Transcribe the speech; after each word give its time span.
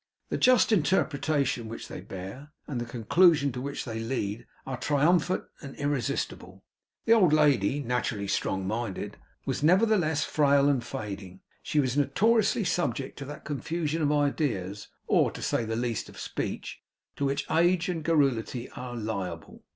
The 0.29 0.37
just 0.39 0.71
interpretation 0.71 1.69
which 1.69 1.87
they 1.87 2.01
bear, 2.01 2.51
and 2.65 2.81
the 2.81 2.85
conclusion 2.85 3.51
to 3.51 3.61
which 3.61 3.85
they 3.85 3.99
lead, 3.99 4.47
are 4.65 4.75
triumphant 4.79 5.43
and 5.61 5.75
irresistible. 5.75 6.63
The 7.05 7.13
old 7.13 7.33
lady, 7.33 7.81
naturally 7.83 8.27
strong 8.27 8.65
minded, 8.65 9.17
was 9.45 9.61
nevertheless 9.61 10.23
frail 10.23 10.69
and 10.69 10.83
fading; 10.83 11.41
she 11.61 11.79
was 11.79 11.95
notoriously 11.95 12.63
subject 12.63 13.15
to 13.19 13.25
that 13.25 13.45
confusion 13.45 14.01
of 14.01 14.11
ideas, 14.11 14.87
or, 15.05 15.29
to 15.29 15.41
say 15.43 15.65
the 15.65 15.75
least, 15.75 16.09
of 16.09 16.19
speech, 16.19 16.81
to 17.15 17.23
which 17.25 17.45
age 17.51 17.87
and 17.87 18.03
garrulity 18.03 18.71
are 18.71 18.95
liable. 18.95 19.65